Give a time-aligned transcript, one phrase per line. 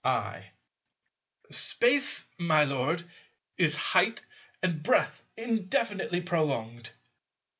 [0.03, 0.49] I.
[1.51, 3.07] Space, my Lord,
[3.59, 4.25] is height
[4.63, 6.89] and breadth indefinitely prolonged.